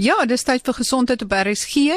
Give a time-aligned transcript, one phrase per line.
[0.00, 1.90] Ja, dis tyd vir gesondheid op RSG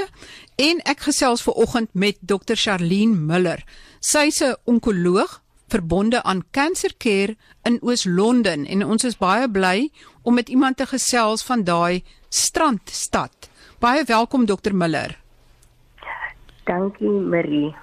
[0.59, 2.57] en ek gesels ver oggend met Dr.
[2.59, 3.63] Charlene Miller.
[4.03, 5.39] Sy's 'n onkoloog
[5.71, 9.89] verbonde aan Cancer Care in Oos-London en ons is baie bly
[10.21, 13.49] om met iemand te gesels van daai strandstad.
[13.79, 14.73] Baie welkom Dr.
[14.73, 15.17] Miller.
[16.65, 17.75] Dankie Marie.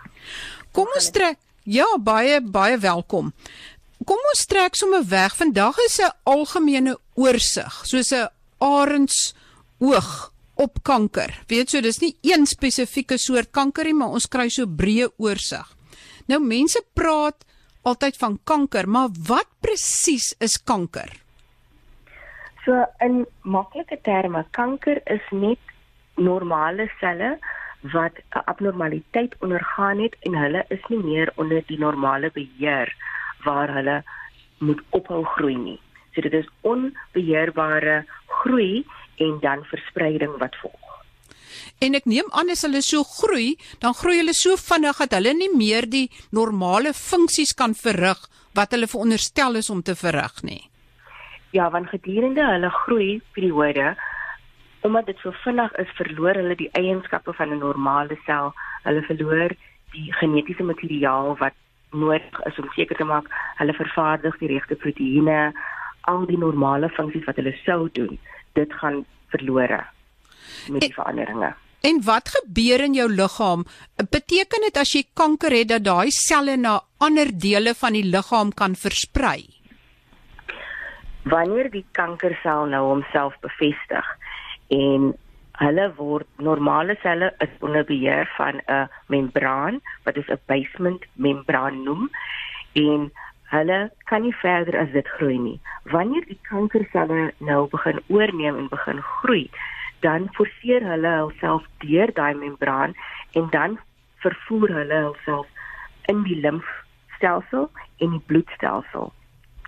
[0.72, 3.32] Kom ons trek Ja, baie baie welkom.
[4.04, 5.36] Kom ons trek sommer weg.
[5.36, 8.28] Vandag is 'n algemene oorsig, soos 'n
[8.58, 9.34] arends
[9.80, 11.32] oog op kanker.
[11.48, 15.66] Weet so, dis nie een spesifieke soort kanker nie, maar ons kry so breë oorsig.
[16.28, 17.46] Nou mense praat
[17.82, 21.10] altyd van kanker, maar wat presies is kanker?
[22.64, 25.72] So in maklike terme, kanker is net
[26.20, 27.38] normale selle
[27.94, 32.94] wat 'n abnormaliteit ondergaan het en hulle is nie meer onder die normale beheer
[33.44, 34.02] waar hulle
[34.58, 35.80] moet ophou groei nie.
[36.14, 38.04] So dit is onbeheerbare
[38.42, 38.84] groei
[39.20, 40.90] en dan verspreiding wat volg.
[41.80, 45.32] En ek neem aan as hulle so groei, dan groei hulle so vinnig dat hulle
[45.36, 48.20] nie meer die normale funksies kan verrig
[48.58, 50.62] wat hulle veronderstel is om te verrig nie.
[51.56, 53.94] Ja, want gedurende hulle groei periode
[54.80, 58.54] omdat dit so vinnig is, verloor hulle die eienskappe van 'n normale sel.
[58.84, 59.52] Hulle verloor
[59.92, 61.52] die genetiese materiaal wat
[61.90, 63.26] nodig is om seker te maak
[63.58, 65.52] hulle vervaardig die regte proteïene,
[66.00, 68.18] al die normale funksies wat hulle sou doen
[68.52, 69.84] dit gaan verlore
[70.68, 71.54] met die veranderinge.
[71.80, 73.64] En wat gebeur in jou liggaam?
[73.96, 78.52] Beteken dit as jy kanker het dat daai selle na ander dele van die liggaam
[78.52, 79.48] kan versprei?
[81.24, 84.06] Wanneer die kankersel nou homself bevestig
[84.68, 85.12] en
[85.60, 91.82] hulle word normale selle is onder beheer van 'n membraan wat is 'n basement membraan
[91.84, 92.10] noem
[92.72, 93.12] en
[93.50, 95.60] hulle kan nie verder as dit groei nie.
[95.82, 99.50] Wanneer die kankerselle nou begin oorneem en begin groei,
[100.00, 102.94] dan forceer hulle hulself deur daai membraan
[103.32, 103.78] en dan
[104.24, 105.46] vervoer hulle hulself
[106.12, 109.12] in die limfstelsel en die bloedstelsel.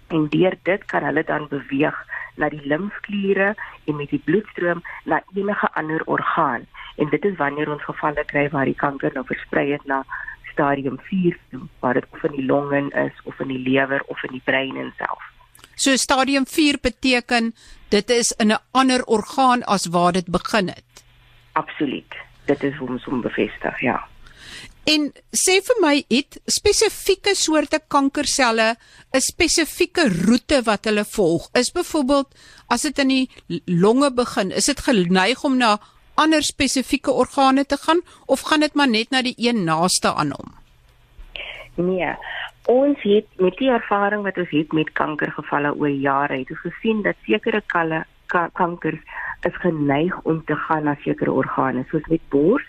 [0.08, 1.98] En deur dit kan hulle dan beweeg
[2.36, 3.54] na die limfkliere
[3.84, 6.66] en met die bloedstroom na enige ander orgaan.
[6.96, 10.02] En dit is wanneer ons gevalle kry waar die kanker nou versprei het na
[10.52, 14.22] stadium 4 toe waar dit of in die longe is of in die lewer of
[14.22, 15.31] in die brein self.
[15.74, 17.54] So stadium 4 beteken
[17.88, 21.04] dit is in 'n ander orgaan as waar dit begin het.
[21.52, 22.14] Absoluut.
[22.44, 24.08] Dit is hoe ons hom bevestig, ja.
[24.84, 28.76] En sê vir my, het spesifieke soorte kankerselle
[29.14, 31.48] 'n spesifieke roete wat hulle volg?
[31.52, 32.28] Is byvoorbeeld
[32.66, 33.30] as dit in die
[33.66, 35.78] longe begin, is dit geneig om na
[36.14, 40.32] ander spesifieke organe te gaan of gaan dit maar net na die een naaste aan
[40.36, 40.54] hom?
[41.74, 42.16] Nee.
[42.70, 47.02] Ons het met die ervaring wat ons het met kankergevalle oor jare het ons gesien
[47.02, 49.00] dat sekere kalle ka kankers
[49.42, 52.66] is geneig om te gaan na sekere organe soos met bors.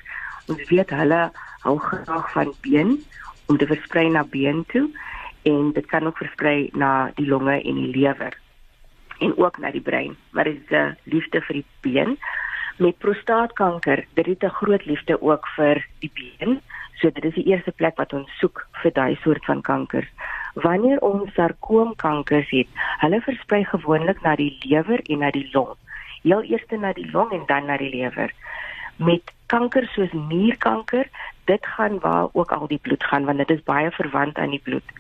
[0.50, 1.30] Ons weet hulle
[1.64, 2.98] hou graag van been
[3.46, 4.90] om te versprei na been toe
[5.44, 8.34] en dit kan ook versprei na die longe en die lewer
[9.20, 10.18] en ook na die brein.
[10.32, 12.18] Maar dit is 'n liefde vir die been
[12.78, 16.62] met prostaatkanker, dit het 'n groot liefde ook vir die been.
[17.04, 20.08] So dit is die eerste plek wat ons soek vir daai soort van kankers.
[20.64, 22.70] Wanneer ons sarkoomkankers het,
[23.02, 25.74] hulle versprei gewoonlik na die lewer en na die long.
[26.24, 28.32] Heel eers na die long en dan na die lewer.
[29.04, 31.10] Met kanker soos nierkanker,
[31.52, 34.64] dit gaan waar ook al die bloed gaan want dit is baie verwant aan die
[34.64, 34.96] bloed.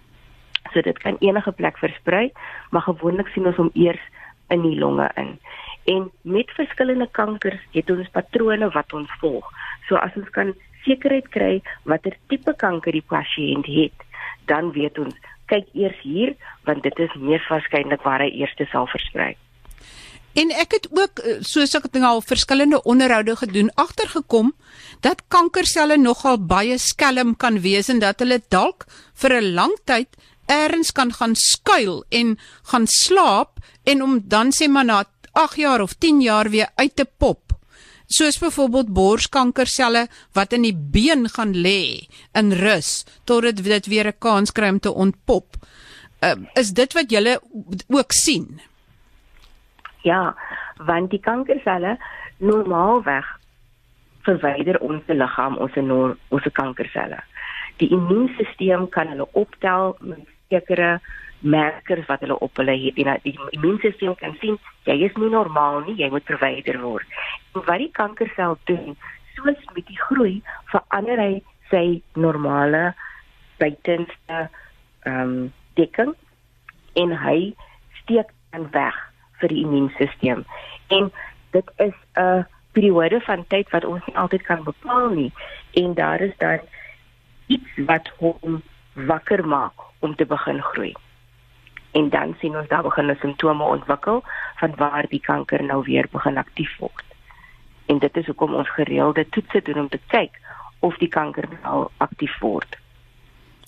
[0.74, 2.34] So dit kan enige plek versprei,
[2.75, 4.03] maar gewoonlik sien ons hom eers
[4.52, 5.38] in die longe in.
[5.88, 9.47] En met verskillende kankers het ons patrone wat ons volg.
[9.88, 10.52] So as ons kan
[10.85, 13.95] sekerheid kry watter tipe kanker die pasiënt het,
[14.47, 15.16] dan weet ons
[15.51, 16.35] kyk eers hier
[16.67, 19.33] want dit is meer waarskynlik waar hy eers sal versprei.
[20.33, 24.53] En ek het ook eh, soos ek ding al verskillende onderhoude gedoen agtergekom
[25.05, 28.88] dat kankerselle nogal baie skelm kan wees en dat hulle dalk
[29.21, 30.09] vir 'n lang tyd
[30.50, 32.38] eers kan gaan skuil en
[32.71, 36.95] gaan slaap en om dan sê maar na 8 jaar of 10 jaar weer uit
[36.95, 37.43] te pop.
[38.13, 40.04] Soos byvoorbeeld borskankerselle
[40.38, 42.06] wat in die been gaan lê
[42.38, 42.92] in rus
[43.25, 45.48] totdat dit weer 'n kans kry om te ontpop.
[46.21, 47.42] Uh, is dit wat julle
[47.88, 48.62] ook sien?
[50.04, 50.36] Ja,
[50.77, 51.98] want die kankerselle
[52.38, 53.25] normaalweg
[54.21, 55.75] verwyder ons liggaam ons
[56.30, 57.19] ons kankerselle.
[57.77, 61.00] Die immuunstelsel kan hulle optel met sekere
[61.44, 64.57] merkers wat hulle op hulle het en die immuunstelsel kan sien
[64.88, 67.18] jy is nie normaal nie, jy moet verwyder word.
[67.54, 68.95] En wat die kankersel doen,
[69.36, 70.38] soos met die groei,
[70.72, 71.34] verander hy
[71.72, 71.86] sy
[72.16, 72.94] normale
[73.60, 74.48] buitenste
[75.04, 76.12] ehm um, dekking
[77.01, 77.54] en hy
[78.04, 78.98] steek dan weg
[79.42, 80.44] vir die immuunstelsel.
[80.94, 81.10] En
[81.51, 85.31] dit is 'n periode van tyd wat ons nie altyd kan bepaal nie
[85.74, 86.60] en daar is dan
[87.48, 88.62] iets wat hom
[88.94, 90.94] wakker maak om te begin groei.
[91.94, 94.24] En dan sien ons daar begin simptome ontwikkel
[94.60, 97.06] van waar die kanker nou weer begin aktief word.
[97.86, 100.40] En dit is hoekom ons gereelde toetse doen om te kyk
[100.80, 102.78] of die kanker nou aktief word.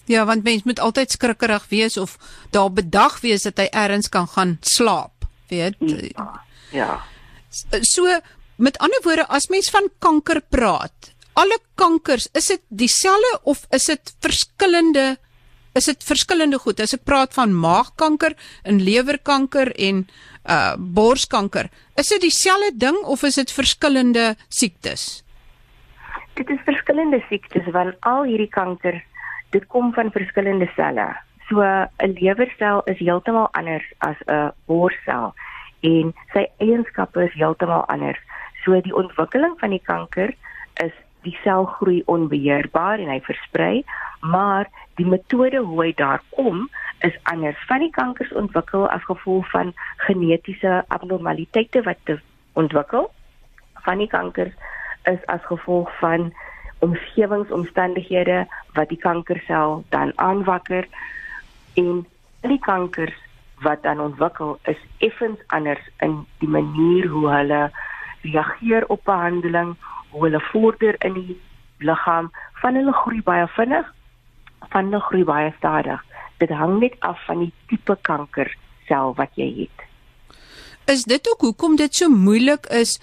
[0.05, 2.17] Ja, want mens moet altyd skrikkerig wees of
[2.53, 5.75] daar bedag wees dat hy ergens kan gaan slaap, weet?
[5.79, 6.41] Ja.
[6.71, 6.89] ja.
[7.81, 8.19] So
[8.55, 13.85] met ander woorde, as mens van kanker praat, alle kankers, is dit dieselfde of is
[13.91, 15.15] dit verskillende
[15.75, 16.79] is dit verskillende goed?
[16.79, 20.05] As ek praat van maagkanker en lewerkanker en
[20.45, 25.23] uh borskanker, is dit dieselfde ding of is dit verskillende siektes?
[26.37, 29.01] Dit is verskillende siektes want al hierdie kankers
[29.55, 31.07] dit kom van verskillende selle.
[31.49, 35.33] So 'n lewersel is heeltemal anders as 'n borsel
[35.81, 38.21] en sy eienskappe is heeltemal anders.
[38.63, 40.33] So die ontwikkeling van die kanker
[40.83, 40.93] is
[41.23, 43.83] die sel groei onbeheerbaar en hy versprei,
[44.21, 46.69] maar die metode hoe hy daar kom
[47.07, 47.59] is anders.
[47.67, 49.73] Van die kankers ontwikkel as gevolg van
[50.07, 52.15] genetiese abnormaliteite wat
[52.53, 53.11] ontwikkel.
[53.85, 54.53] Van die kankers
[55.03, 56.31] is as gevolg van
[56.79, 60.87] omgewingsomstandighede wat die kankersel dan aanwakker
[61.73, 62.05] en
[62.41, 63.15] die kankers
[63.63, 67.61] wat dan ontwikkel is effens anders in die manier hoe hulle
[68.21, 69.75] reageer op behandeling,
[70.09, 71.41] hoe hulle vorder in die
[71.77, 72.31] liggaam,
[72.61, 73.94] van hulle groei baie vinnig,
[74.71, 76.01] van hulle groei baie stadig.
[76.37, 78.51] Dit hang net af van die tipe kanker
[78.87, 79.85] sel wat jy het.
[80.85, 82.99] Is dit ook hoekom dit so moeilik is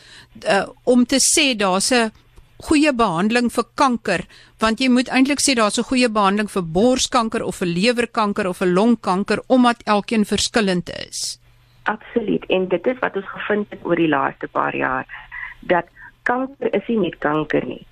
[0.46, 2.12] uh, om te sê daar's 'n
[2.62, 4.20] goeie behandeling vir kanker
[4.62, 8.58] want jy moet eintlik sê daar's 'n goeie behandeling vir borskanker of vir lewerkanker of
[8.58, 11.40] vir longkanker omdat elkeen verskillend is.
[11.82, 15.06] Absoluut en dit is wat ons gevind het oor die laaste paar jaar
[15.60, 15.86] dat
[16.22, 17.86] kanker is nie net kanker nie.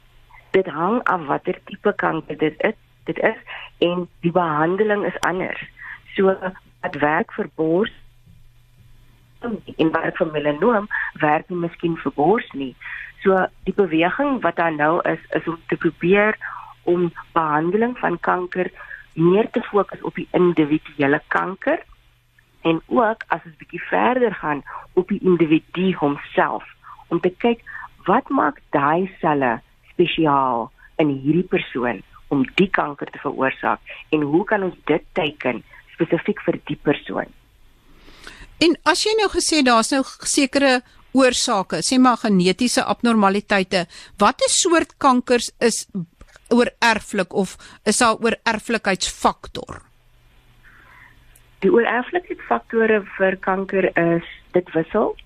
[0.51, 2.79] Dit hang af watter tipe kanker dit is,
[3.11, 3.41] dit is
[3.87, 5.63] en die behandeling is anders.
[6.15, 6.35] So
[6.81, 7.93] wat werk vir bors
[9.43, 10.89] en wat vir melanoom
[11.21, 12.75] werk nie miskien vir bors nie.
[13.25, 16.39] So die beweging wat daar nou is is om te probeer
[16.89, 18.71] om behandeling van kanker
[19.15, 21.83] meer te fokus op die individuele kanker
[22.63, 24.63] en ook as ons bietjie verder gaan
[24.93, 26.65] op die individu homself
[27.09, 27.65] om te kyk
[28.09, 29.59] wat maak daai selle
[29.93, 30.71] spesiaal
[31.03, 35.63] in hierdie persoon om die kanker te veroorsaak en hoe kan ons dit teiken
[35.95, 37.31] spesifiek vir die persoon
[38.61, 40.81] En as jy nou gesê daar's nou sekere
[41.17, 43.87] oorsake, sê maar genetiese abnormaliteite.
[44.21, 45.87] Watter soort kankers is
[46.53, 47.57] oorerflik of
[47.89, 49.81] is daar oorerflikheidsfaktor?
[51.65, 55.17] Die oorerflikheidsfaktore vir kanker is dit wissel.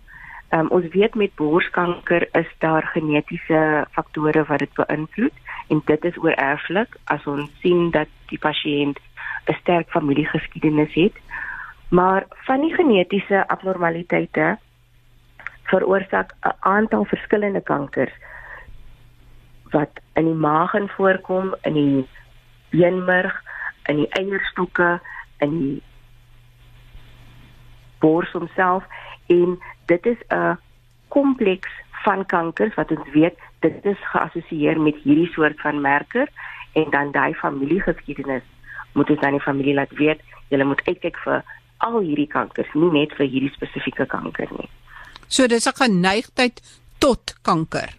[0.55, 3.61] Um, ons weet met borskanker is daar genetiese
[3.97, 8.99] faktore wat dit beïnvloed en dit is oorerflik as ons sien dat die pasiënt
[9.47, 11.17] 'n sterk familiegeskiedenis het.
[11.89, 14.59] Maar van die genetiese abnormaliteite
[15.63, 18.13] veroorsaak 'n aantal verskillende kankers
[19.71, 22.09] wat in die maag in voorkom, in die
[22.71, 23.43] beenmerg,
[23.83, 25.01] in die eierstokke,
[25.39, 25.83] in die
[27.99, 28.85] bors homself
[29.27, 30.59] en dit is 'n
[31.09, 36.31] kompleks van kankers wat ons weet dit is geassosieer met hierdie soort van merker
[36.73, 38.47] en dan daai familiegeskiedenis
[38.93, 41.43] moet ons aan die familie laat weet jy moet uitkyk vir
[41.89, 44.71] al hierdie kankers nie net vir hierdie spesifieke kanker nie
[45.35, 46.61] So dis 'n geneigtheid
[46.99, 47.91] tot kanker.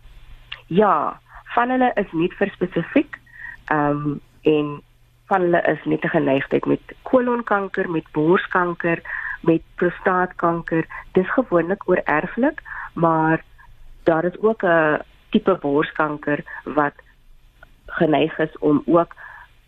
[0.68, 1.20] Ja,
[1.54, 3.20] van hulle is nie vir spesifiek
[3.66, 4.82] ehm um, en
[5.28, 9.02] van hulle is net 'n geneigtheid met kolonkanker, met borskanker,
[9.42, 10.86] met prostaatkanker.
[11.12, 12.62] Dis gewoonlik oorerflik,
[12.94, 13.44] maar
[14.04, 16.94] daar is ook 'n tipe borskanker wat
[17.86, 19.16] geneig is om ook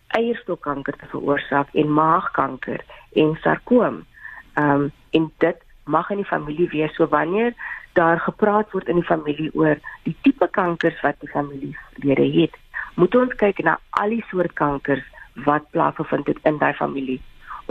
[0.07, 2.83] eierstokkanker te veroorsaak en maagkanker
[3.13, 4.05] en sarkoom.
[4.53, 7.53] Ehm um, en dit mag in die familie wees so wanneer
[7.93, 12.57] daar gepraat word in die familie oor die tipe kankers wat die familielede het
[12.97, 15.03] moet ons kyk na al die soort kankers
[15.47, 17.19] wat plaasvind in daai familie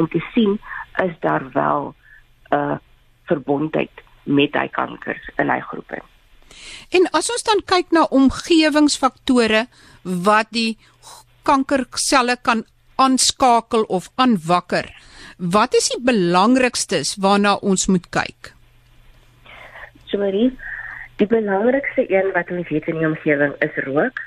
[0.00, 0.58] om te sien
[1.02, 1.94] is daar wel
[2.50, 2.76] 'n uh,
[3.30, 5.98] verbondenheid met daai kankers in daai groepe.
[6.90, 9.66] En as ons dan kyk na omgewingsfaktore
[10.02, 10.78] wat die
[11.42, 12.64] kankerselle kan
[12.96, 14.90] aanskakel of aanwakker,
[15.36, 18.54] Wat is die belangrikstes waarna ons moet kyk?
[20.08, 20.48] Sorry.
[21.20, 24.22] Die belangrikste een wat ons weet in die omgewing is rook.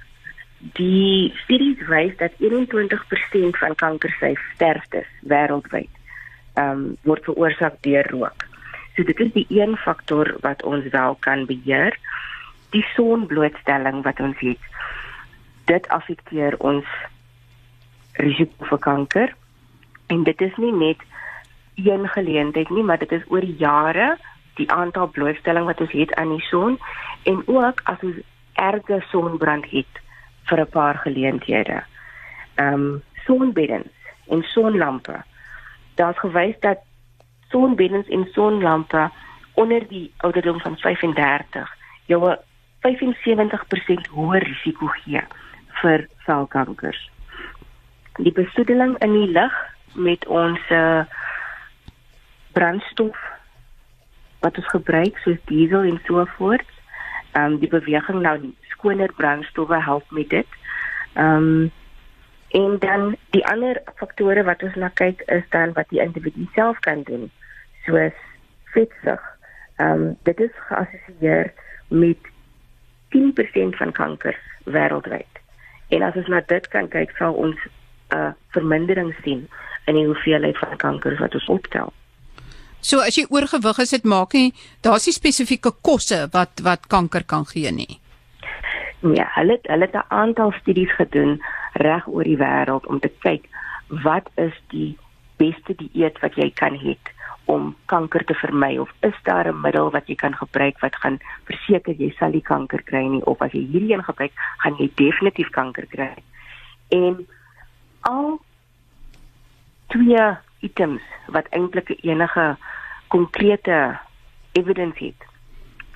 [0.77, 5.89] Die studies wys dat 21% van kankersterftes wêreldwyd
[6.59, 8.45] ehm um, word veroorsaak deur rook.
[8.99, 11.95] So dit is die een faktor wat ons wel kan beheer.
[12.69, 14.65] die sonblootstelling wat ons het.
[15.69, 16.85] Dit affekteer ons
[18.21, 19.33] risiko vir kanker.
[20.13, 21.05] En dit is nie net
[21.79, 24.17] een geleentheid nie, maar dit is oor jare
[24.59, 26.75] die aantal blootstelling wat ons het aan die son
[27.23, 28.19] en ook as ons
[28.59, 30.01] erge sonbrand het
[30.51, 31.83] vir 'n paar geleenthede.
[32.55, 33.93] Ehm um, sonbeddens
[34.27, 35.23] en sonlampe.
[35.95, 36.77] Daar's gewys dat
[37.49, 39.09] sonbeddens en sonlampe
[39.53, 41.75] onder die ouderdom van 35
[42.05, 42.35] jou
[42.87, 45.21] 75% hoër risiko gee
[45.81, 46.99] vir selkankers.
[48.19, 49.55] Die besoedeling in die lug
[49.95, 51.03] met ons uh,
[52.55, 53.17] brandstof
[54.39, 56.67] wat ons gebruik soos diesel en so voort.
[57.31, 58.37] Ehm um, die beweging nou
[58.73, 60.57] skoner brandstowwe help met dit.
[61.13, 61.71] Ehm um,
[62.49, 66.79] en dan die ander faktore wat ons na kyk is dan wat die individu self
[66.79, 67.29] kan doen
[67.85, 68.15] soos
[68.73, 69.21] vetsug.
[69.77, 71.53] Ehm um, dit is geassosieer
[71.87, 72.17] met
[73.09, 75.43] 10% van kanker wêreldwyd.
[75.89, 79.47] En as ons na dit kan kyk, sal ons 'n uh, vermindering sien
[79.85, 81.93] in die hoeveelheid van kanker wat ons optel.
[82.79, 87.23] So as jy oorgewig is, dit maak nie daar's nie spesifieke kosse wat wat kanker
[87.23, 87.99] kan gee nie.
[88.99, 91.41] Ja, hulle hulle het 'n aantal studies gedoen
[91.73, 93.45] reg oor die wêreld om te kyk
[93.87, 94.97] wat is die
[95.37, 96.97] beste dieet wat jy kan hê
[97.45, 101.17] om kanker te vermy of is daar 'n middel wat jy kan gebruik wat gaan
[101.43, 104.91] verseker jy sal nie kanker kry nie of as jy hierdie een gebruik gaan jy
[104.95, 106.13] definitief kanker kry.
[106.89, 107.27] En
[108.01, 108.39] al
[109.87, 112.57] twee items wat eintlik enige
[113.07, 113.99] konkrete
[114.51, 115.21] evidence het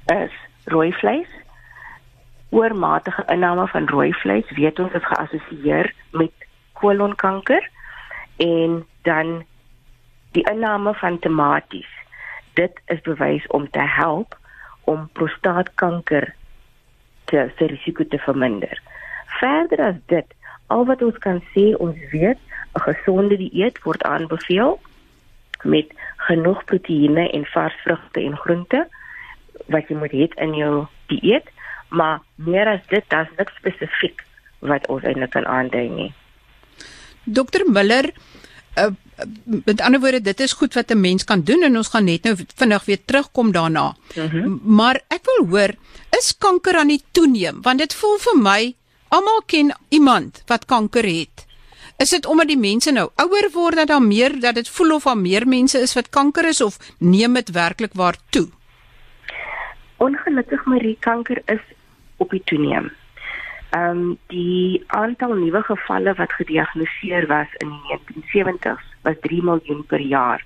[0.05, 0.33] is
[0.65, 1.29] rooi vleis
[2.53, 7.65] oormatige inname van rooi vleis weet ons is geassosieer met kolonkanker
[8.37, 9.43] en dan
[10.37, 11.89] die inname van tomaties.
[12.53, 14.37] Dit is bewys om te help
[14.83, 16.33] om prostaatkanker
[17.25, 18.81] te se risiko te verminder.
[19.39, 20.33] Verder as dit
[20.67, 22.39] al wat ons kan sê ons weet
[22.73, 24.79] 'n gesonde dieet word aanbeveel
[25.63, 25.87] met
[26.27, 28.87] genoeg proteïene en vars vrugte en groente
[29.65, 31.47] wat jy moet hê in jou dieet,
[31.93, 34.23] maar meer as dit, daar's niks spesifiek
[34.65, 36.09] wat ons eintlik kan aandui nie.
[37.23, 38.09] Dokter Miller,
[38.79, 38.89] uh,
[39.43, 42.23] met ander woorde, dit is goed wat 'n mens kan doen en ons gaan net
[42.23, 43.95] nou vinnig weer terugkom daarna.
[44.15, 44.59] Mm -hmm.
[44.63, 45.71] Maar ek wil hoor,
[46.19, 47.61] is kanker aan die toeneem?
[47.61, 48.75] Want dit voel vir my
[49.07, 51.45] almal ken iemand wat kanker het.
[51.97, 55.03] Is dit omdat die mense nou ouer word dat daar meer dat dit voel of
[55.03, 58.47] daar meer mense is wat kanker is of neem dit werklik waar toe?
[59.97, 61.61] Ongelukkig Marie, kanker is
[62.23, 62.91] op die toeneem.
[63.73, 69.83] Ehm um, die aantal nuwe gevalle wat gediagnoseer was in die 1970s was 3 miljoen
[69.85, 70.43] per jaar.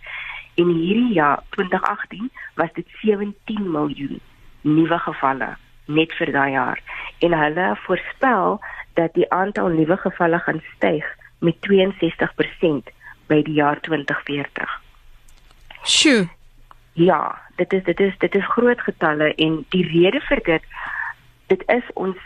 [0.56, 4.20] In hierdie jaar 2018 was dit 17 miljoen
[4.62, 5.56] nuwe gevalle
[5.86, 6.82] net vir daai jaar.
[7.20, 8.60] En hulle voorspel
[8.94, 11.06] dat die aantal nuwe gevalle gaan styg
[11.40, 12.90] met 62%
[13.28, 14.82] by die jaar 2040.
[15.84, 16.28] Sjoe.
[16.94, 20.64] Ja, dit is dit is dit is groot getalle en die rede vir dit
[21.48, 22.18] dit is ons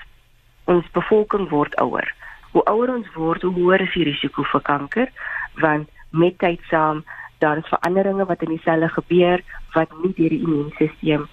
[0.72, 2.08] ons bevolking word ouer.
[2.52, 5.12] Hoe ouer ons word, hoe hoër is die risiko vir kanker
[5.62, 7.04] want met tyd saam
[7.44, 9.42] daar is veranderinge wat in die selle gebeur
[9.74, 11.26] wat nie deur die immuunstelsel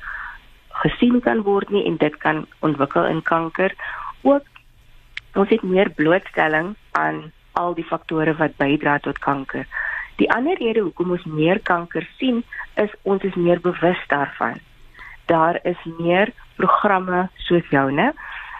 [0.83, 3.75] gesien kan word nie en dit kan ontwikkel in kanker.
[4.23, 4.47] Ook
[5.35, 7.21] ons het meer blootstelling aan
[7.59, 9.66] al die faktore wat bydra tot kanker.
[10.18, 12.42] Die ander rede hoekom ons meer kanker sien,
[12.75, 14.59] is ons is meer bewus daarvan.
[15.29, 18.13] Daar is meer programme soos joune,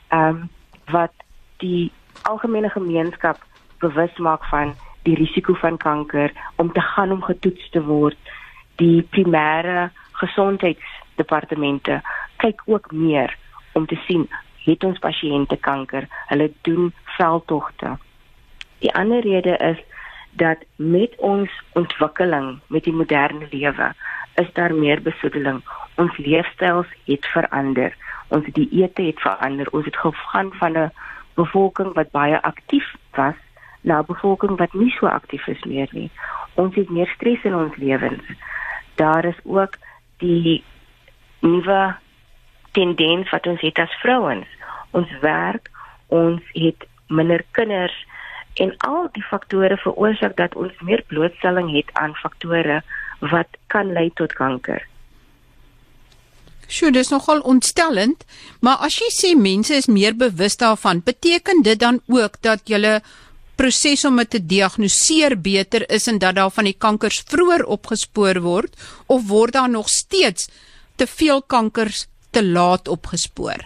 [0.09, 0.49] ehm um,
[0.89, 1.13] wat
[1.61, 3.43] die algemene gemeenskap
[3.79, 8.17] bewus maak van die risiko van kanker om te gaan om getoets te word.
[8.81, 12.01] Die primêre gesondheidsdepartemente
[12.37, 13.37] kyk ook meer
[13.73, 14.29] om te sien
[14.65, 16.09] het ons pasiënte kanker.
[16.29, 17.99] Hulle doen veldtogte
[18.79, 19.79] Die ander rede is
[20.31, 23.93] dat met ons ontwikkeling met die moderne lewe
[24.39, 25.63] is daar meer besoedeling.
[25.97, 27.97] Ons leefstyls het verander.
[28.29, 29.71] Ons dieete het verander.
[29.71, 30.93] Ons het gegaan van 'n
[31.35, 33.39] bevolking wat baie aktief was
[33.81, 36.11] na 'n bevolking wat nie so aktief is meer nie.
[36.55, 38.25] Ons het meer stres in ons lewens.
[38.95, 39.77] Daar is ook
[40.17, 40.65] die
[41.41, 41.97] nuwe
[42.71, 44.47] tendens wat ons het as vrouens.
[44.91, 45.71] Ons werk,
[46.07, 48.07] ons het minder kinders
[48.55, 52.83] en al die faktore veroorsaak dat ons meer blootstelling het aan faktore
[53.21, 54.85] wat kan lei tot kanker.
[56.69, 58.27] Sjoe, dis nogal ontstellend,
[58.61, 62.99] maar as jy sê mense is meer bewus daarvan, beteken dit dan ook dat julle
[63.57, 68.43] proses om dit te diagnoseer beter is en dat daar van die kankers vroeër opgespoor
[68.45, 70.51] word of word daar nog steeds
[70.97, 73.65] te veel kankers te laat opgespoor?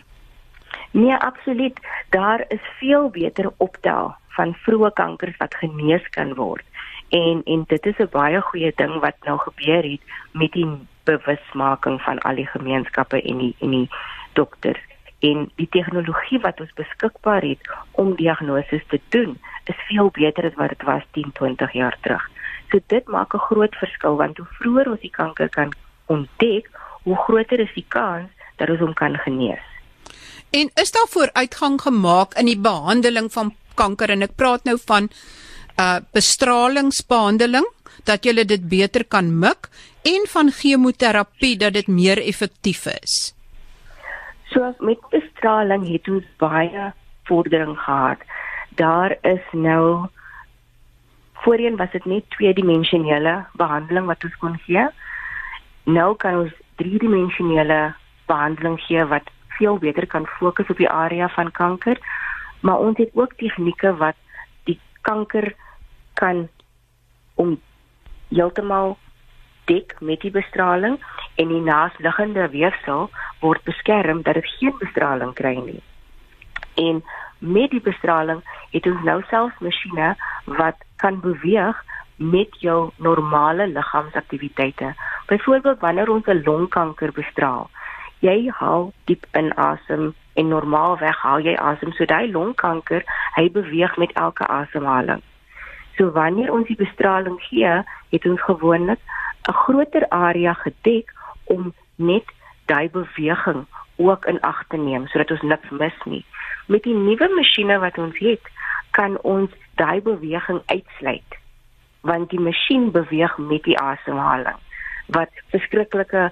[0.92, 1.78] Nee, absoluut.
[2.10, 6.64] Daar is veel beter optel van vroeë kankers wat genees kan word.
[7.12, 10.00] En en dit is 'n baie goeie ding wat nou gebeur het
[10.32, 10.68] met die
[11.04, 13.88] bewusmaking van al die gemeenskappe en die en die
[14.32, 14.80] dokters
[15.18, 20.56] en die tegnologie wat ons beskikbaar het om diagnose te doen is veel beter as
[20.58, 22.24] wat dit was 10, 20 jaar terug.
[22.70, 25.72] So dit maak 'n groot verskil want hoe vroeër ons die kanker kan
[26.06, 26.70] ontdek,
[27.02, 29.64] hoe groter is die kans dat ons hom kan genees.
[30.50, 35.10] En is daar vooruitgang gemaak in die behandeling van kanker en ek praat nou van
[35.78, 37.66] uh bestralingsbehandeling
[38.04, 39.68] dat jy dit beter kan mik
[40.02, 43.34] en van chemoterapie dat dit meer effektief is.
[44.50, 46.92] So met bestraling het ons baie
[47.24, 48.18] vordering gehad.
[48.76, 50.08] Daar is nou
[51.44, 54.84] voorheen was dit net tweedimensionele behandeling wat ons kon gee.
[55.84, 57.94] Nou kan ons driedimensionele
[58.26, 61.98] behandeling gee wat veel beter kan fokus op die area van kanker,
[62.60, 64.16] maar ons het ook tegnieke wat
[65.02, 65.54] kanker
[66.14, 66.48] kan
[67.34, 67.60] om
[68.28, 68.96] heeltemal
[69.70, 70.98] dek met die bestraling
[71.40, 75.82] en die naasliggende weefsel word beskerm dat dit geen bestraling kry nie.
[76.74, 77.02] En
[77.38, 80.14] met die bestraling het ons nou selfs masjiene
[80.58, 81.78] wat kan beweeg
[82.16, 84.94] met jou normale liggaamsaktiwiteite.
[85.26, 87.70] Byvoorbeeld wanneer ons 'n longkanker bestraal,
[88.18, 93.04] jy haal diep in asem en normaalweg haal jy asem, so daai longkanker,
[93.36, 95.22] hy beweeg met elke asemhaling.
[95.96, 97.82] So wanneer ons die bestraling gee,
[98.14, 99.00] het ons gewoonlik
[99.48, 101.12] 'n groter area gedek
[101.44, 102.24] om net
[102.66, 106.24] daai beweging ook in ag te neem sodat ons niks mis nie.
[106.66, 108.44] Met die nuwe masjiene wat ons het,
[108.90, 111.40] kan ons daai beweging uitsluit
[112.02, 114.58] want die masjien beweeg met die asemhaling
[115.06, 116.30] wat verskriklike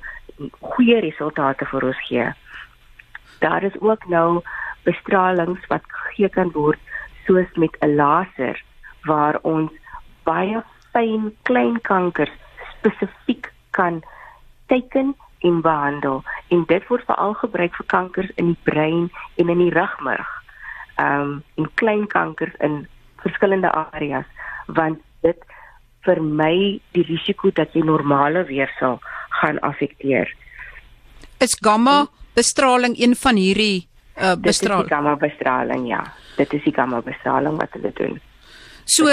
[0.61, 2.27] goeie resultate vir ons gee.
[3.41, 4.41] Daar is ook nou
[4.85, 6.79] bestralings wat gegee kan word
[7.27, 8.63] soos met 'n laser
[9.03, 9.71] waar ons
[10.25, 10.63] baie
[10.93, 12.33] fyn klein kankers
[12.79, 14.03] spesifiek kan
[14.67, 19.59] teken en behandel en dit word veral gebruik vir kankers in die brein en in
[19.59, 20.29] die rugmurg.
[20.97, 22.87] Ehm um, en klein kankers in
[23.17, 24.27] verskillende areas
[24.67, 25.45] want dit
[26.01, 29.01] vermy die risiko dat jy normale weefsel
[29.41, 30.29] gaan affekteer.
[31.39, 34.89] Is gamma bestraling een van hierdie uh, bestraling?
[34.89, 36.03] Dit is gamma bestraling ja.
[36.37, 38.21] Dit is die gamma bestraling wat hulle doen.
[38.91, 39.07] So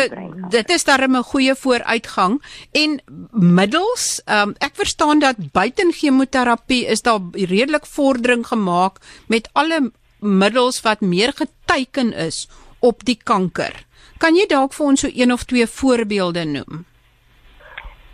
[0.50, 3.02] dit is darem 'n goeie vooruitgang en
[3.32, 10.82] middels um, ek verstaan dat buiten chemoterapie is daar redelik vordering gemaak met alle middels
[10.82, 12.50] wat meer geteken is
[12.80, 13.86] op die kanker.
[14.18, 16.86] Kan jy dalk vir ons so een of twee voorbeelde noem?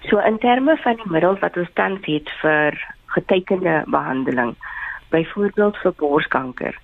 [0.10, 2.76] So in terme van die middels wat ons tans het vir
[3.16, 4.56] getekende behandeling,
[5.14, 6.80] byvoorbeeld vir borskanker.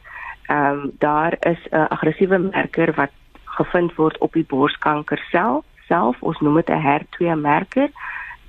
[0.50, 3.14] Ehm um, daar is 'n aggressiewe merker wat
[3.44, 6.22] gevind word op die borskanker sel self.
[6.22, 7.90] Ons noem dit 'n HER2 merker.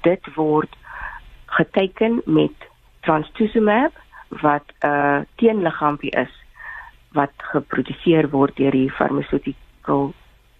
[0.00, 0.76] Dit word
[1.46, 2.56] geteken met
[3.00, 3.92] trastuzumab
[4.28, 6.34] wat 'n uh, teenliggaampie is
[7.12, 10.12] wat geproduseer word deur die farmaseutiese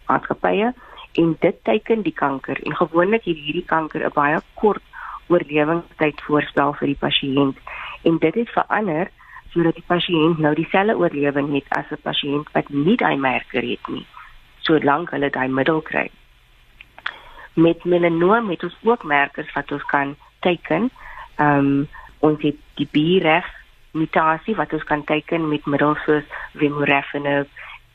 [0.07, 0.73] maatskappye
[1.13, 4.83] en dit teiken die kanker en gewoonlik hierdie kanker 'n baie kort
[5.29, 7.59] oorlewingstyd voorspel vir die pasiënt
[8.03, 9.11] en dit het verander
[9.51, 13.89] sodat die pasiënt nou dieselfde oorlewing het as 'n pasiënt wat nie daai merker het
[13.89, 14.07] nie
[14.71, 16.09] solank hulle daai middel kry.
[17.55, 20.91] Met melanoom het ons ook merkers wat ons kan teiken.
[21.37, 21.89] Ehm um,
[22.21, 23.47] ons het die BRAF
[23.97, 26.27] mutasie wat ons kan teiken met middels soos
[26.61, 27.49] vemurafenib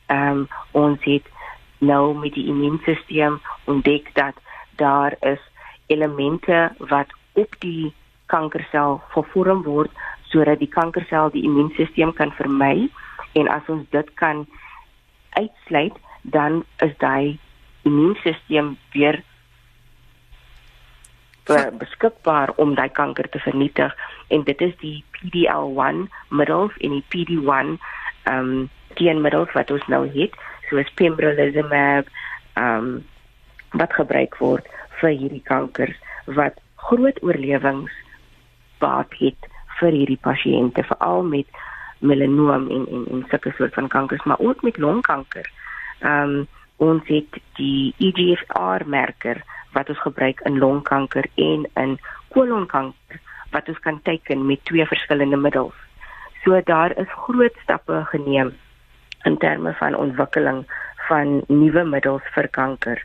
[0.06, 1.28] ehm um, ons het
[1.78, 4.34] nou met die immuunstelsel ontdek dat
[4.82, 5.42] daar is
[5.86, 7.92] elemente wat op die
[8.32, 9.90] kankersel vervorm word
[10.30, 12.88] sodat die kankersel die immuunstelsel kan vermy
[13.38, 14.46] en as ons dit kan
[15.38, 17.38] uitsluit dan is daai
[17.86, 19.22] immuunstelsel weer
[21.78, 23.92] beskikbaar om daai kanker te vernietig.
[24.34, 27.76] En dit is die PD-L1 middels en die PD-1
[28.26, 30.34] ehm um, teenmiddels wat ons nou het
[30.70, 32.08] soos pembrolizumab
[32.56, 33.04] um
[33.76, 34.68] wat gebruik word
[35.00, 35.96] vir hierdie kankers
[36.38, 36.56] wat
[36.88, 37.92] groot oorlewings
[38.78, 39.48] baat het
[39.80, 41.46] vir hierdie pasiënte veral met
[41.98, 45.50] melanoom en en en sulke soort van kankers maar ook met longkanker.
[46.00, 49.40] Um ons het die EGFR merker
[49.72, 55.36] wat ons gebruik in longkanker en in kolonkanker wat ons kan teken met twee verskillende
[55.36, 55.74] middels.
[56.44, 58.52] So daar is groot stappe geneem
[59.24, 60.64] in terme van ontwikkeling
[61.08, 63.04] van nuwe middels vir kanker.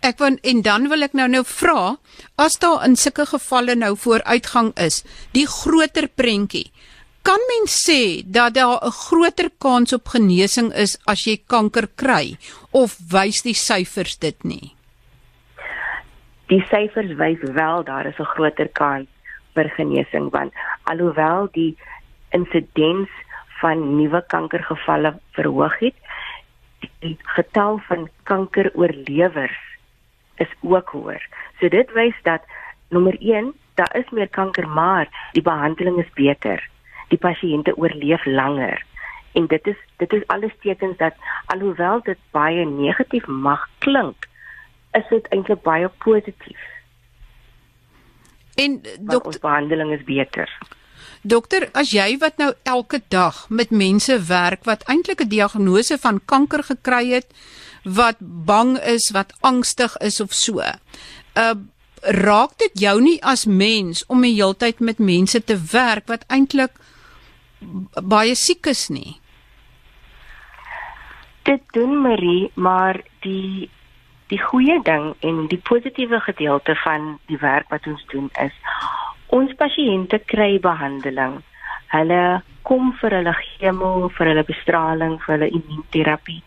[0.00, 1.96] Ek wil en dan wil ek nou nou vra
[2.36, 6.70] as daar in sulke gevalle nou vooruitgang is, die groter prentjie
[7.28, 12.36] Kan mens sê dat daar 'n groter kans op genesing is as jy kanker kry
[12.70, 14.72] of wys die syfers dit nie?
[16.46, 19.08] Die syfers wys wel daar is 'n groter kans
[19.54, 21.76] vir genesing want alhoewel die
[22.30, 23.10] insidens
[23.60, 25.96] van nuwe kankergevalle verhoog het,
[27.00, 29.60] die getal van kankeroorlewers
[30.38, 31.22] is ook hoër.
[31.60, 32.42] So dit wys dat
[32.88, 36.62] nommer 1, daar is meer kanker, maar die behandeling is beter.
[37.08, 38.84] Die pasiënte oorleef langer.
[39.32, 41.14] En dit is dit is alles tekens dat
[41.46, 44.28] alhoewel dit baie negatief mag klink,
[44.92, 46.60] is dit eintlik baie positief.
[48.54, 50.50] En dokter behandeling is beter.
[51.22, 56.20] Dokter, as jy wat nou elke dag met mense werk wat eintlik 'n diagnose van
[56.24, 57.26] kanker gekry het,
[57.84, 60.62] wat bang is, wat angstig is of so.
[61.34, 61.54] Uh
[62.02, 66.76] raak dit jou nie as mens om die heeltyd met mense te werk wat eintlik
[67.98, 69.18] baie siek is nie?
[71.42, 73.70] Dit doen Marie, maar die
[74.28, 78.54] die goeie ding en die positiewe gedeelte van die werk wat ons doen is
[79.34, 81.38] ons pasiënte kry behandeling.
[81.92, 86.42] Hulle kom vir hulle chemo, vir hulle bestraling, vir hulle immuunterapie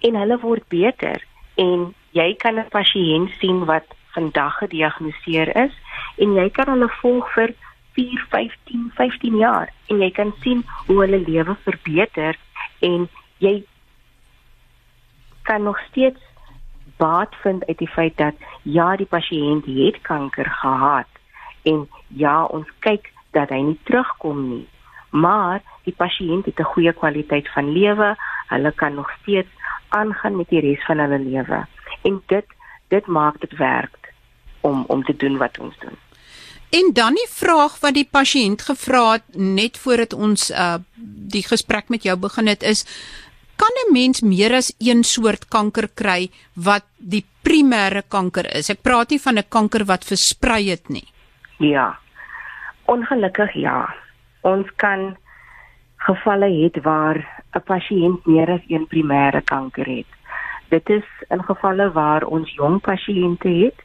[0.00, 1.24] en hulle word beter
[1.56, 5.74] en jy kan 'n pasiënt sien wat vandag gediagnoseer is
[6.16, 7.54] en jy kan hulle volg vir
[7.94, 12.38] 4, 15, 15 jaar en jy kan sien hoe hulle lewe verbeter
[12.80, 13.08] en
[13.38, 13.64] jy
[15.42, 16.20] kan nog steeds
[16.96, 21.08] baat vind uit die feit dat ja die pasiënt het kanker gehad
[21.62, 24.66] en ja, ons kyk dat hy nie terugkom nie.
[25.10, 28.16] Maar die pasiënt het 'n goeie kwaliteit van lewe.
[28.48, 29.48] Hulle kan nog steeds
[29.88, 31.66] aangaan met die res van hulle lewe.
[32.02, 32.56] En dit
[32.88, 34.12] dit maak dit werk
[34.60, 35.96] om om te doen wat ons doen.
[36.70, 40.76] En dan die vraag wat die pasiënt gevra het net voordat ons uh
[41.28, 42.84] die gesprek met jou begin het is
[43.56, 48.70] kan 'n mens meer as een soort kanker kry wat die primêre kanker is?
[48.70, 51.08] Ek praat nie van 'n kanker wat versprei het nie.
[51.58, 51.98] Ja.
[52.84, 53.94] Ongelukkig ja.
[54.40, 55.16] Ons kan
[56.08, 57.18] gevalle hê waar
[57.56, 60.10] 'n pasiënt meer as een primêre kanker het.
[60.68, 63.78] Dit is in gevalle waar ons jong pasiënte het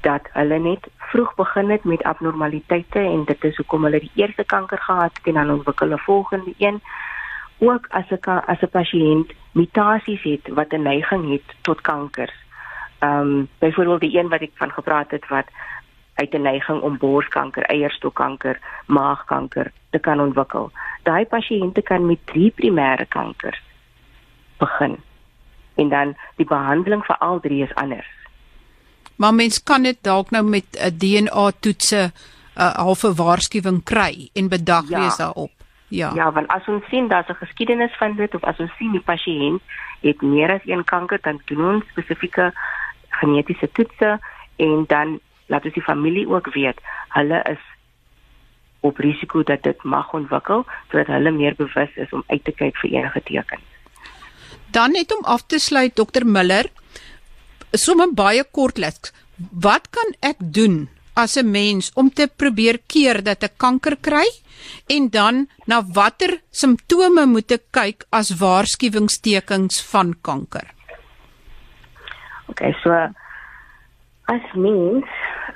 [0.00, 4.44] dat hulle net vroeg begin het met abnormaliteite en dit is hoekom hulle die eerste
[4.44, 6.80] kanker gehad het en dan ontwikkel hulle volgende een.
[7.58, 12.36] Ook as 'n as 'n pasiënt mutasies het wat 'n neiging het tot kankers.
[12.98, 15.48] Ehm um, byvoorbeeld die een wat ek van gepraat het wat
[16.14, 20.70] uit 'n neiging om borskanker, eierstokkanker, maagkanker te kan ontwikkel.
[21.02, 23.62] Daai pasiënte kan met drie primêre kankers
[24.58, 24.96] begin.
[25.74, 28.10] En dan die behandeling vir al drie is anders.
[29.16, 32.12] Maar mens kan dit dalk nou met 'n DNA toetse
[32.54, 35.00] 'n uh, halfe waarskuwing kry en bedag ja.
[35.00, 35.50] wees daarop.
[35.88, 36.10] Ja.
[36.14, 39.00] Ja, want as ons sien daar's 'n geskiedenis van dit of as ons sien die
[39.00, 39.62] pasiënt
[40.00, 42.52] het meer as een kanker, dan doen ons spesifieke
[43.08, 44.18] genetiese toetse
[44.56, 45.20] en dan
[45.52, 46.80] laat ons die familie ook weet
[47.16, 47.62] hulle is
[48.84, 52.76] op risiko dat dit mag ontwikkel sodat hulle meer bewus is om uit te kyk
[52.82, 53.68] vir enige tekens.
[54.74, 56.68] Dan net om af te sluit dokter Miller,
[57.72, 59.12] sommer baie kortliks,
[59.50, 64.26] wat kan ek doen as 'n mens om te probeer keer dat ek kanker kry
[64.88, 70.66] en dan na watter simptome moet ek kyk as waarskuwingstekens van kanker?
[72.48, 72.90] OK, so
[74.26, 75.06] as mens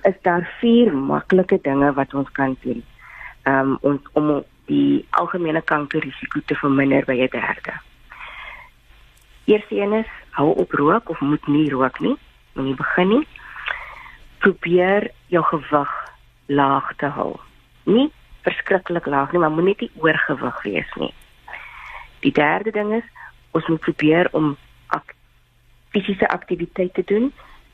[0.02, 2.84] is daar vier maklike dinge wat ons kan doen
[3.44, 7.74] um, om om die algemene kankerrisiko te verminder by 'n derde.
[9.44, 12.16] Eerstens is hou op rook of moet nie rook nie,
[12.52, 13.26] moenie begin nie.
[14.38, 15.92] Probeer jou gewig
[16.46, 17.36] laag te hou.
[17.84, 21.14] Nie verskriklik laag nie, maar moenie te oorgewig wees nie.
[22.20, 23.04] Die derde ding is
[23.50, 24.56] ons moet probeer om
[24.86, 25.14] ak
[25.90, 27.32] fisiese aktiwiteite te doen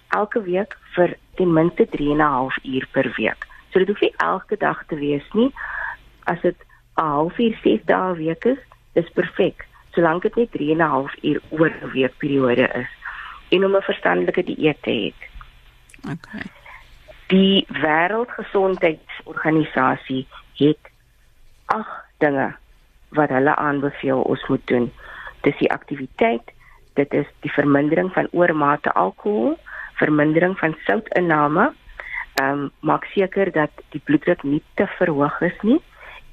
[0.09, 3.47] elke week vir ten minste 3 en 'n half uur per week.
[3.71, 5.55] So dit hoef nie elke dag te wees nie.
[6.25, 6.57] As dit
[6.97, 8.59] 'n halfuur 6 dae 'n week is,
[8.93, 12.89] is perfek, solank dit net 3 en 'n half uur oor 'n weekperiode is
[13.49, 15.13] en om 'n verstandelike dieet te hê.
[16.13, 16.43] Okay.
[17.27, 20.79] Die Wêreldgesondheidsorganisasie het
[21.67, 22.57] ag dinge
[23.09, 24.93] wat hulle aanbeveel ons moet doen.
[25.41, 26.53] Dis die aktiwiteit,
[26.95, 29.59] dit is die vermindering van oormate alkohol,
[30.01, 31.73] vermindering van soutinname.
[32.35, 35.81] Ehm um, maak seker dat die bloeddruk nie te verhoog is nie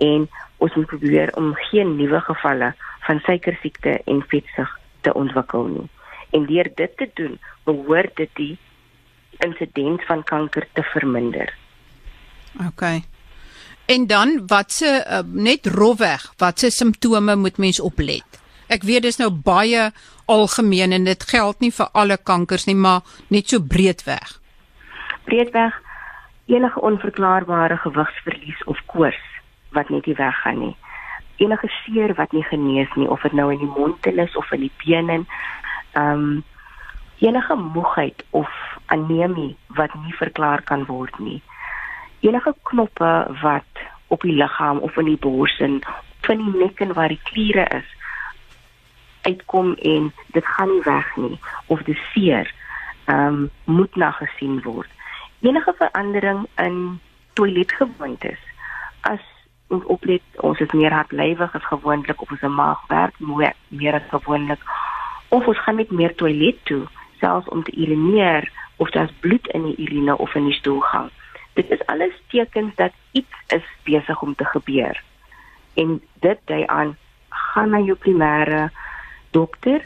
[0.01, 2.73] en ons moet probeer om geen nuwe gevalle
[3.05, 4.69] van suikersiekte en vetsug
[5.01, 5.87] te ontwikkel nie.
[6.31, 8.57] En deur dit te doen, behoort dit die
[9.45, 11.53] insident van kanker te verminder.
[12.67, 12.83] OK.
[13.85, 18.40] En dan wat se uh, net rofweg, wat se simptome moet mens oplet?
[18.71, 19.89] Ek weet dis nou baie
[20.31, 24.37] algemeen en dit geld nie vir alle kankers nie, maar net so breedweg.
[25.27, 25.75] Breedweg
[26.51, 29.19] enige onverklaarbare gewigsverlies of koors
[29.75, 30.75] wat net nie weggaan nie.
[31.43, 34.67] Enige seer wat nie genees nie of dit nou in die mond is of in
[34.67, 35.21] die bene.
[35.93, 36.43] Ehm um,
[37.21, 38.49] enige moegheid of
[38.85, 41.41] anemie wat nie verklaar kan word nie.
[42.19, 43.11] Enige knoppe
[43.43, 45.81] wat op die liggaam of in die bors en
[46.25, 47.89] van die nek en waar die kliere is
[49.21, 52.53] uitkom en dit gaan nie weg nie of dit seer
[53.05, 54.89] ehm um, moet na gesien word.
[55.41, 56.99] Enige verandering in
[57.33, 58.39] toiletgewoontes
[59.01, 59.23] as
[59.67, 64.09] ons oplet ons is meer hartlywig as gewoonlik of ons maag werk meer, meer as
[64.09, 64.59] gewoonlik
[65.29, 66.83] of ons gaan met meer toilet toe
[67.19, 71.09] selfs om te urineer of daar's bloed in die urine of in die stoelgang.
[71.53, 75.03] Dit is alles tekens dat iets is besig om te gebeur.
[75.73, 76.97] En dit dui aan
[77.29, 78.69] gaan na jou primêre
[79.31, 79.83] dokter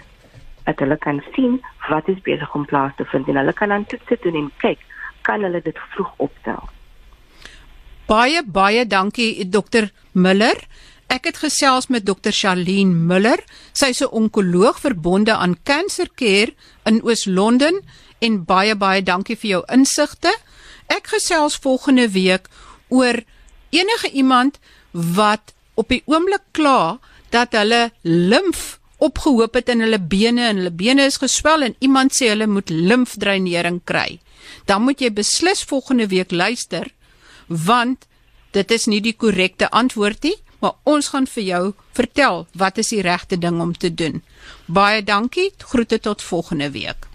[0.65, 3.86] dat hulle kan sien wat is besig om plaas te vind en hulle kan dan
[3.86, 4.81] toets doen en kyk
[5.25, 6.69] kan hulle dit vroeg optel.
[8.05, 10.60] Baie baie dankie dokter Miller.
[11.10, 13.41] Ek het gesels met dokter Charlene Muller.
[13.73, 16.53] Sy is 'n onkoloog verbonde aan Cancer Care
[16.86, 17.81] in Oos-London
[18.19, 20.34] en baie baie dankie vir jou insigte.
[20.88, 22.47] Ek gesels volgende week
[22.89, 23.23] oor
[23.69, 24.60] enige iemand
[24.91, 30.71] wat op die oomblik kla dat hulle limf opgehoop het in hulle bene en hulle
[30.71, 34.19] bene is geswel en iemand sê hulle moet limfdreinering kry.
[34.65, 36.91] Dan moet jy beslis volgende week luister
[37.47, 38.08] want
[38.51, 41.63] dit is nie die korrekte antwoord nie maar ons gaan vir jou
[41.97, 44.23] vertel wat is die regte ding om te doen.
[44.65, 45.51] Baie dankie.
[45.58, 47.05] Groete tot volgende week.